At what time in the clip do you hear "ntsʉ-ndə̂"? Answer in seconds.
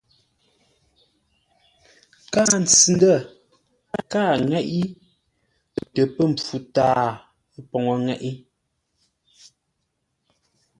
2.63-3.15